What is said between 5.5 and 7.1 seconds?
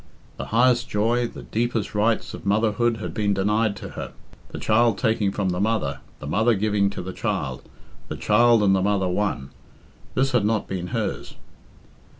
mother, the mother giving to